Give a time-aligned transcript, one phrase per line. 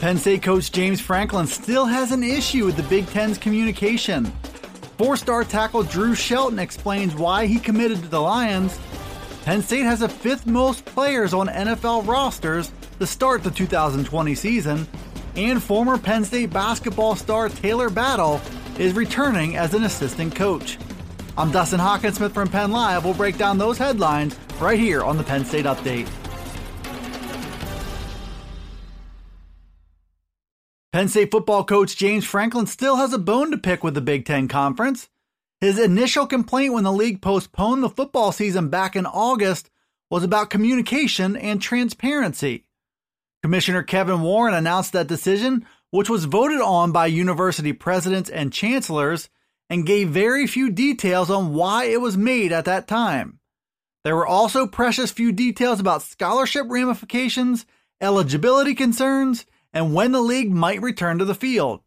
[0.00, 4.26] Penn State coach James Franklin still has an issue with the Big Ten's communication.
[4.96, 8.78] Four star tackle Drew Shelton explains why he committed to the Lions.
[9.44, 12.70] Penn State has the fifth most players on NFL rosters
[13.00, 14.86] to start the 2020 season,
[15.34, 18.40] and former Penn State basketball star Taylor Battle
[18.78, 20.78] is returning as an assistant coach.
[21.36, 23.04] I'm Dustin Hockensmith from Penn Live.
[23.04, 26.08] We'll break down those headlines right here on the Penn State Update.
[30.90, 34.24] Penn State football coach James Franklin still has a bone to pick with the Big
[34.24, 35.10] Ten Conference.
[35.60, 39.68] His initial complaint when the league postponed the football season back in August
[40.10, 42.64] was about communication and transparency.
[43.42, 49.28] Commissioner Kevin Warren announced that decision, which was voted on by university presidents and chancellors,
[49.68, 53.40] and gave very few details on why it was made at that time.
[54.04, 57.66] There were also precious few details about scholarship ramifications,
[58.00, 61.80] eligibility concerns, and when the league might return to the field.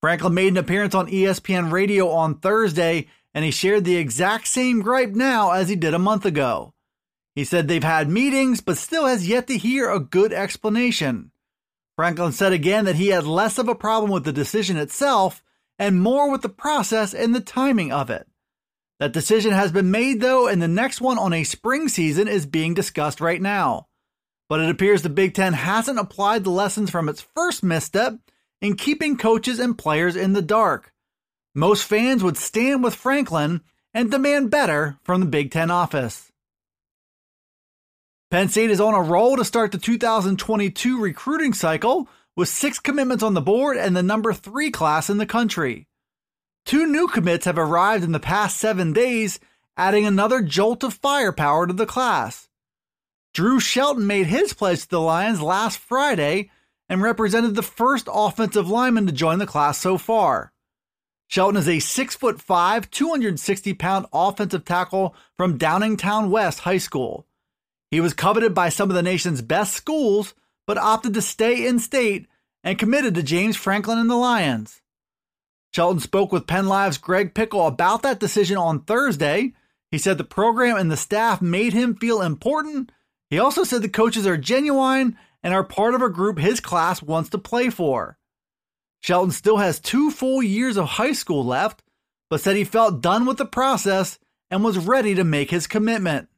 [0.00, 4.80] Franklin made an appearance on ESPN Radio on Thursday, and he shared the exact same
[4.80, 6.72] gripe now as he did a month ago.
[7.34, 11.30] He said they've had meetings, but still has yet to hear a good explanation.
[11.96, 15.42] Franklin said again that he had less of a problem with the decision itself
[15.78, 18.26] and more with the process and the timing of it.
[18.98, 22.46] That decision has been made, though, and the next one on a spring season is
[22.46, 23.88] being discussed right now
[24.50, 28.18] but it appears the Big Ten hasn't applied the lessons from its first misstep
[28.60, 30.92] in keeping coaches and players in the dark.
[31.54, 33.60] Most fans would stand with Franklin
[33.94, 36.32] and demand better from the Big Ten office.
[38.32, 43.22] Penn State is on a roll to start the 2022 recruiting cycle with six commitments
[43.22, 45.86] on the board and the number three class in the country.
[46.66, 49.38] Two new commits have arrived in the past seven days,
[49.76, 52.49] adding another jolt of firepower to the class.
[53.32, 56.50] Drew Shelton made his pledge to the Lions last Friday
[56.88, 60.52] and represented the first offensive lineman to join the class so far.
[61.28, 67.24] Shelton is a 6'5, 260 pound offensive tackle from Downingtown West High School.
[67.92, 70.34] He was coveted by some of the nation's best schools,
[70.66, 72.26] but opted to stay in state
[72.64, 74.82] and committed to James Franklin and the Lions.
[75.72, 79.52] Shelton spoke with Penn Live's Greg Pickel about that decision on Thursday.
[79.92, 82.90] He said the program and the staff made him feel important
[83.30, 87.02] he also said the coaches are genuine and are part of a group his class
[87.02, 88.18] wants to play for.
[89.00, 91.82] Shelton still has two full years of high school left,
[92.28, 94.18] but said he felt done with the process
[94.50, 96.28] and was ready to make his commitment.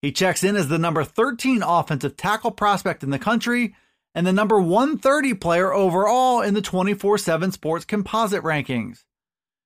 [0.00, 3.74] He checks in as the number 13 offensive tackle prospect in the country
[4.14, 9.04] and the number 130 player overall in the 24 7 sports composite rankings.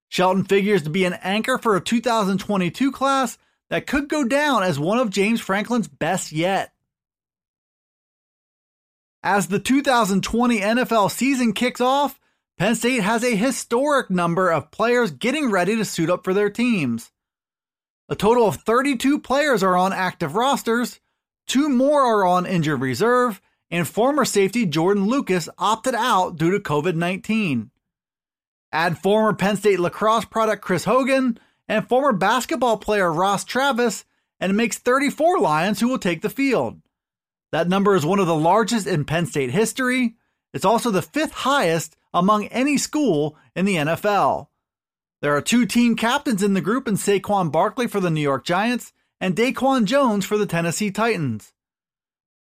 [0.09, 3.39] Shelton figures to be an anchor for a 2022 class
[3.71, 6.73] that could go down as one of James Franklin's best yet.
[9.23, 12.21] As the 2020 NFL season kicks off,
[12.59, 16.49] Penn State has a historic number of players getting ready to suit up for their
[16.49, 17.11] teams.
[18.09, 21.01] A total of 32 players are on active rosters,
[21.47, 23.41] two more are on injured reserve,
[23.71, 27.71] and former safety Jordan Lucas opted out due to COVID 19.
[28.73, 31.39] Add former Penn State lacrosse product Chris Hogan,
[31.69, 34.05] and former basketball player Ross Travis,
[34.41, 36.81] and it makes 34 Lions who will take the field.
[37.53, 40.17] That number is one of the largest in Penn State history.
[40.53, 44.49] It's also the fifth highest among any school in the NFL.
[45.23, 48.45] There are two team captains in the group in Saquon Barkley for the New York
[48.45, 51.53] Giants and Daquan Jones for the Tennessee Titans.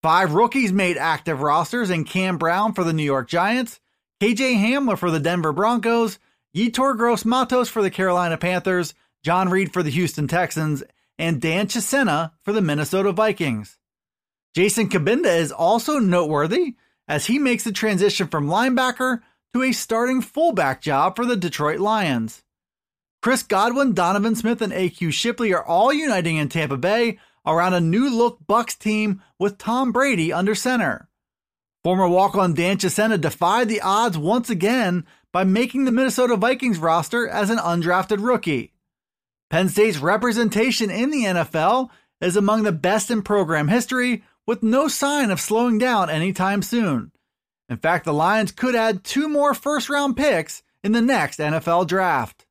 [0.03, 3.80] Five rookies made active rosters in Cam Brown for the New York Giants,
[4.21, 6.18] KJ Hamler for the Denver Broncos,
[6.54, 8.95] Yetur Gross Matos for the Carolina Panthers,
[9.27, 10.84] John Reid for the Houston Texans,
[11.19, 13.77] and Dan Chisena for the Minnesota Vikings.
[14.55, 16.77] Jason Cabinda is also noteworthy
[17.09, 21.81] as he makes the transition from linebacker to a starting fullback job for the Detroit
[21.81, 22.45] Lions.
[23.21, 27.81] Chris Godwin, Donovan Smith, and AQ Shipley are all uniting in Tampa Bay around a
[27.81, 31.09] new look Bucks team with Tom Brady under center.
[31.83, 36.78] Former walk on Dan Chisena defied the odds once again by making the Minnesota Vikings
[36.78, 38.75] roster as an undrafted rookie.
[39.51, 41.91] Penn State's representation in the NFL
[42.21, 47.13] is among the best in program history, with no sign of slowing down anytime soon.
[47.69, 51.87] In fact, the Lions could add two more first round picks in the next NFL
[51.89, 52.47] draft.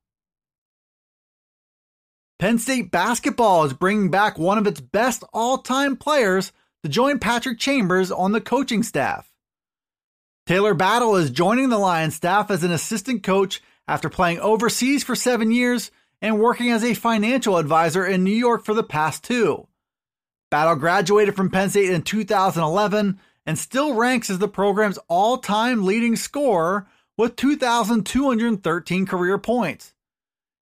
[2.38, 6.52] Penn State basketball is bringing back one of its best all time players
[6.82, 9.30] to join Patrick Chambers on the coaching staff.
[10.46, 15.16] Taylor Battle is joining the Lions staff as an assistant coach after playing overseas for
[15.16, 15.90] seven years
[16.20, 19.66] and working as a financial advisor in New York for the past two.
[20.50, 25.84] Battle graduated from Penn State in 2011 and still ranks as the program's all time
[25.84, 26.86] leading scorer
[27.16, 29.92] with 2,213 career points.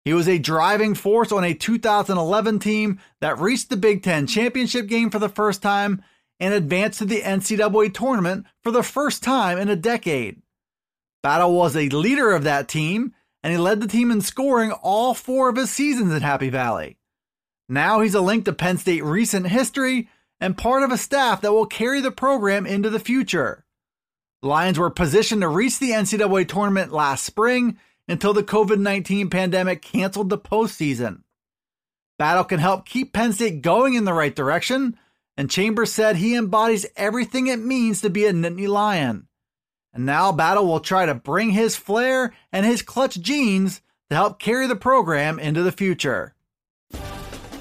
[0.05, 4.89] He was a driving force on a 2011 team that reached the Big Ten championship
[4.89, 6.03] game for the first time
[6.41, 10.43] and advanced to the NCAA tournament for the first time in a decade.
[11.23, 15.15] Battle was a leader of that team, and he led the team in scoring all
[15.15, 16.99] four of his seasons at Happy Valley.
[17.69, 20.09] Now he's a link to Penn State recent history
[20.41, 23.65] and part of a staff that will carry the program into the future.
[24.43, 27.79] The Lions were positioned to reach the NCAA tournament last spring
[28.09, 31.23] until the COVID 19 pandemic canceled the postseason.
[32.19, 34.99] Battle can help keep Penn State going in the right direction,
[35.37, 39.29] and Chambers said he embodies everything it means to be a Nittany Lion.
[39.95, 44.39] And now Battle will try to bring his flair and his clutch genes to help
[44.39, 46.35] carry the program into the future.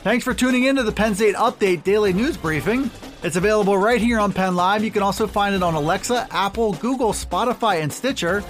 [0.03, 2.89] Thanks for tuning in to the Penn State Update Daily News Briefing.
[3.23, 4.83] It's available right here on Penn Live.
[4.83, 8.43] You can also find it on Alexa, Apple, Google, Spotify, and Stitcher.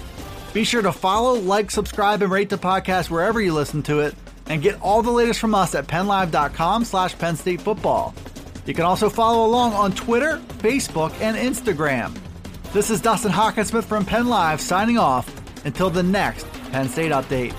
[0.53, 4.15] Be sure to follow, like, subscribe, and rate the podcast wherever you listen to it,
[4.45, 8.13] and get all the latest from us at PennLive.com slash Penn State Football.
[8.65, 12.17] You can also follow along on Twitter, Facebook, and Instagram.
[12.73, 15.27] This is Dustin Hockensmith from Penn Live signing off
[15.65, 17.53] until the next Penn State Update.